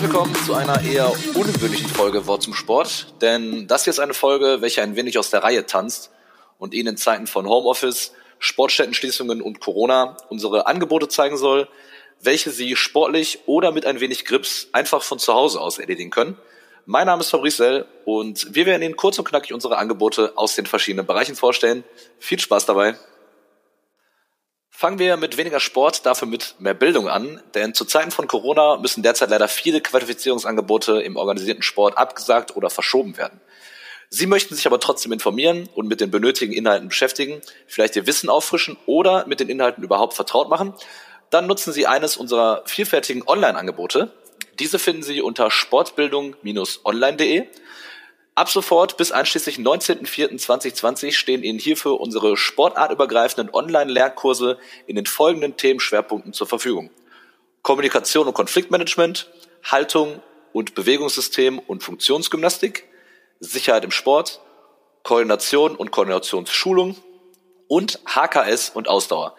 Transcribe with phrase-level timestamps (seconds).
[0.00, 4.62] willkommen zu einer eher ungewöhnlichen Folge Wort zum Sport, denn das hier ist eine Folge,
[4.62, 6.10] welche ein wenig aus der Reihe tanzt
[6.58, 11.68] und Ihnen in Zeiten von Homeoffice, Sportstättenschließungen und Corona unsere Angebote zeigen soll,
[12.18, 16.38] welche Sie sportlich oder mit ein wenig Grips einfach von zu Hause aus erledigen können.
[16.86, 20.54] Mein Name ist Fabrice Sell und wir werden Ihnen kurz und knackig unsere Angebote aus
[20.54, 21.84] den verschiedenen Bereichen vorstellen.
[22.18, 22.96] Viel Spaß dabei!
[24.84, 28.76] Fangen wir mit weniger Sport, dafür mit mehr Bildung an, denn zu Zeiten von Corona
[28.76, 33.40] müssen derzeit leider viele Qualifizierungsangebote im organisierten Sport abgesagt oder verschoben werden.
[34.10, 38.28] Sie möchten sich aber trotzdem informieren und mit den benötigten Inhalten beschäftigen, vielleicht Ihr Wissen
[38.28, 40.74] auffrischen oder mit den Inhalten überhaupt vertraut machen,
[41.30, 44.12] dann nutzen Sie eines unserer vielfältigen Online-Angebote.
[44.58, 47.46] Diese finden Sie unter sportbildung-online.de
[48.36, 56.32] Ab sofort bis einschließlich 19.04.2020 stehen Ihnen hierfür unsere sportartübergreifenden Online-Lernkurse in den folgenden Themenschwerpunkten
[56.32, 56.90] zur Verfügung.
[57.62, 59.30] Kommunikation und Konfliktmanagement,
[59.62, 60.20] Haltung
[60.52, 62.88] und Bewegungssystem und Funktionsgymnastik,
[63.38, 64.40] Sicherheit im Sport,
[65.04, 66.96] Koordination und Koordinationsschulung
[67.68, 69.36] und HKS und Ausdauer.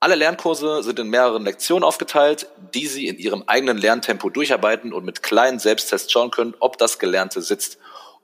[0.00, 5.04] Alle Lernkurse sind in mehreren Lektionen aufgeteilt, die Sie in Ihrem eigenen Lerntempo durcharbeiten und
[5.04, 7.78] mit kleinen Selbsttests schauen können, ob das Gelernte sitzt.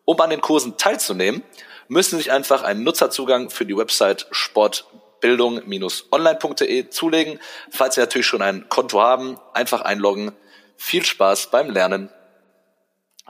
[0.05, 1.43] Um an den Kursen teilzunehmen,
[1.89, 7.41] müssen Sie sich einfach einen Nutzerzugang für die Website sportbildung-online.de zulegen.
[7.71, 10.31] Falls Sie natürlich schon ein Konto haben, einfach einloggen.
[10.77, 12.09] Viel Spaß beim Lernen.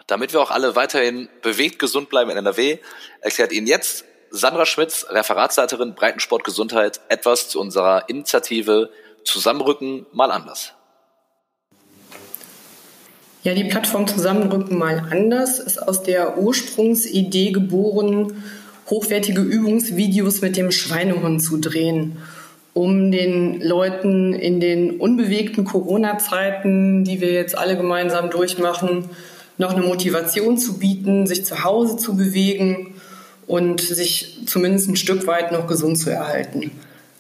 [0.07, 2.77] Damit wir auch alle weiterhin bewegt gesund bleiben in NRW,
[3.23, 8.91] erklärt Ihnen jetzt Sandra Schmitz, Referatsleiterin Breitensport Gesundheit, etwas zu unserer Initiative
[9.25, 10.73] Zusammenrücken mal anders.
[13.43, 18.43] Ja, die Plattform Zusammenrücken mal anders ist aus der Ursprungsidee geboren,
[18.89, 22.19] hochwertige Übungsvideos mit dem Schweinehund zu drehen,
[22.73, 29.11] um den Leuten in den unbewegten Corona-Zeiten, die wir jetzt alle gemeinsam durchmachen,
[29.59, 32.94] noch eine Motivation zu bieten, sich zu Hause zu bewegen
[33.47, 36.71] und sich zumindest ein Stück weit noch gesund zu erhalten.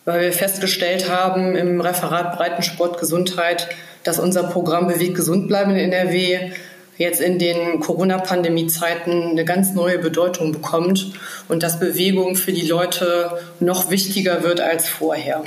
[0.05, 3.69] Weil wir festgestellt haben im Referat Breitensport Gesundheit,
[4.03, 6.53] dass unser Programm Bewegt gesund bleiben in NRW
[6.97, 11.12] jetzt in den Corona-Pandemie-Zeiten eine ganz neue Bedeutung bekommt
[11.49, 15.43] und dass Bewegung für die Leute noch wichtiger wird als vorher.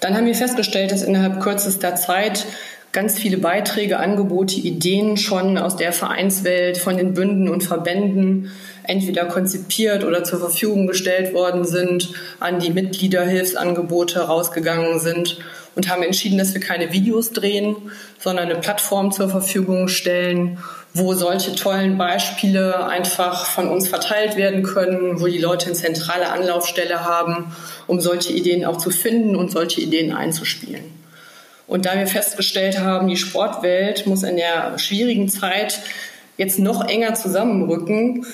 [0.00, 2.46] Dann haben wir festgestellt, dass innerhalb kürzester Zeit
[2.92, 8.52] ganz viele Beiträge, Angebote, Ideen schon aus der Vereinswelt, von den Bünden und Verbänden
[8.84, 15.38] entweder konzipiert oder zur Verfügung gestellt worden sind, an die Mitgliederhilfsangebote rausgegangen sind
[15.74, 17.76] und haben entschieden, dass wir keine Videos drehen,
[18.18, 20.58] sondern eine Plattform zur Verfügung stellen,
[20.92, 26.28] wo solche tollen Beispiele einfach von uns verteilt werden können, wo die Leute eine zentrale
[26.28, 27.54] Anlaufstelle haben,
[27.86, 31.01] um solche Ideen auch zu finden und solche Ideen einzuspielen.
[31.72, 35.80] Und da wir festgestellt haben, die Sportwelt muss in der schwierigen Zeit
[36.36, 38.26] jetzt noch enger zusammenrücken,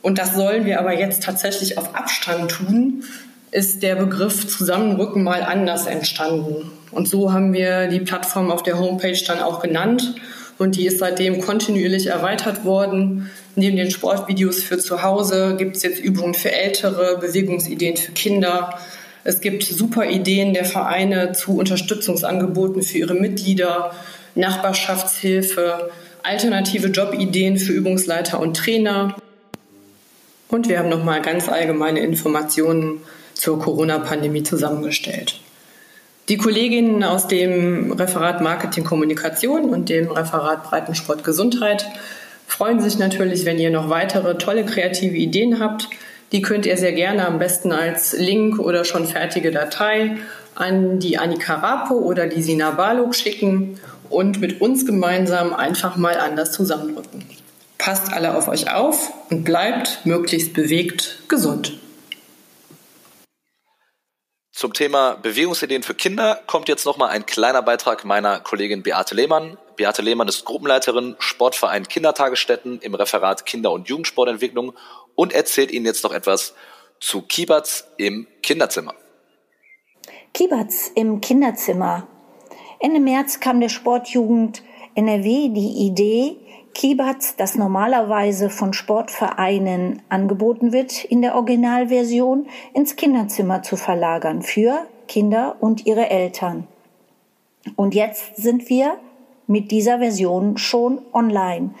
[0.00, 3.02] und das sollen wir aber jetzt tatsächlich auf Abstand tun,
[3.50, 6.70] ist der Begriff Zusammenrücken mal anders entstanden.
[6.92, 10.14] Und so haben wir die Plattform auf der Homepage dann auch genannt.
[10.58, 13.28] Und die ist seitdem kontinuierlich erweitert worden.
[13.56, 18.78] Neben den Sportvideos für zu Hause gibt es jetzt Übungen für Ältere, Bewegungsideen für Kinder.
[19.24, 23.92] Es gibt super Ideen der Vereine zu Unterstützungsangeboten für ihre Mitglieder,
[24.34, 25.90] Nachbarschaftshilfe,
[26.22, 29.16] alternative Jobideen für Übungsleiter und Trainer.
[30.48, 33.00] Und wir haben nochmal ganz allgemeine Informationen
[33.32, 35.40] zur Corona-Pandemie zusammengestellt.
[36.28, 41.86] Die Kolleginnen aus dem Referat Marketing Kommunikation und dem Referat Breitensport Gesundheit
[42.46, 45.88] freuen sich natürlich, wenn ihr noch weitere tolle kreative Ideen habt.
[46.34, 50.16] Die könnt ihr sehr gerne am besten als Link oder schon fertige Datei
[50.56, 53.78] an die Annika Rapo oder die Sina Balog schicken
[54.10, 57.24] und mit uns gemeinsam einfach mal anders zusammenrücken.
[57.78, 61.78] Passt alle auf euch auf und bleibt möglichst bewegt gesund.
[64.50, 69.56] Zum Thema Bewegungsideen für Kinder kommt jetzt nochmal ein kleiner Beitrag meiner Kollegin Beate Lehmann.
[69.76, 74.74] Beate Lehmann ist Gruppenleiterin Sportverein Kindertagesstätten im Referat Kinder- und Jugendsportentwicklung
[75.14, 76.54] und erzählt Ihnen jetzt noch etwas
[77.00, 78.94] zu Kibatz im Kinderzimmer.
[80.32, 82.06] Kibatz im Kinderzimmer.
[82.80, 84.62] Ende März kam der Sportjugend
[84.94, 86.36] NRW die Idee,
[86.74, 94.86] Kibatz, das normalerweise von Sportvereinen angeboten wird, in der Originalversion ins Kinderzimmer zu verlagern für
[95.06, 96.66] Kinder und ihre Eltern.
[97.76, 98.98] Und jetzt sind wir
[99.46, 101.74] mit dieser Version schon online.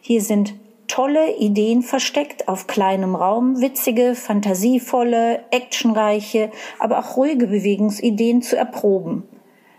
[0.00, 0.54] Hier sind
[0.86, 9.24] tolle Ideen versteckt auf kleinem Raum, witzige, fantasievolle, actionreiche, aber auch ruhige Bewegungsideen zu erproben.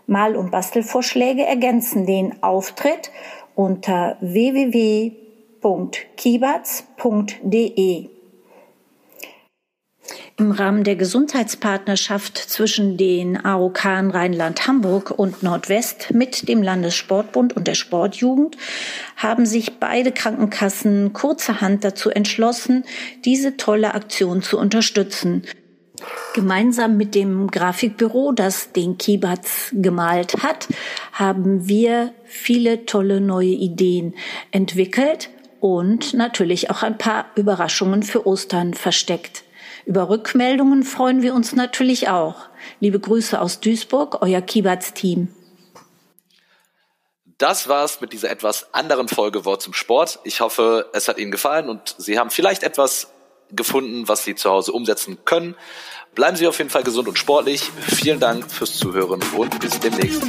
[0.06, 3.10] Mal- und Bastelvorschläge ergänzen den Auftritt
[3.54, 5.20] unter www.kibatz.de.
[10.36, 17.74] Im Rahmen der Gesundheitspartnerschaft zwischen den AOK Rheinland-Hamburg und Nordwest mit dem Landessportbund und der
[17.74, 18.56] Sportjugend
[19.16, 22.84] haben sich beide Krankenkassen kurzerhand dazu entschlossen,
[23.24, 25.44] diese tolle Aktion zu unterstützen.
[26.34, 30.68] Gemeinsam mit dem Grafikbüro, das den Kibatz gemalt hat,
[31.12, 34.14] haben wir viele tolle neue Ideen
[34.50, 35.28] entwickelt
[35.60, 39.44] und natürlich auch ein paar Überraschungen für Ostern versteckt.
[39.86, 42.36] Über Rückmeldungen freuen wir uns natürlich auch.
[42.80, 45.28] Liebe Grüße aus Duisburg, euer Kibatz-Team.
[47.38, 50.18] Das war's mit dieser etwas anderen Folge Wort zum Sport.
[50.24, 53.08] Ich hoffe, es hat Ihnen gefallen und Sie haben vielleicht etwas
[53.50, 55.56] gefunden, was Sie zu Hause umsetzen können.
[56.14, 57.70] Bleiben Sie auf jeden Fall gesund und sportlich.
[57.80, 60.22] Vielen Dank fürs Zuhören und bis demnächst.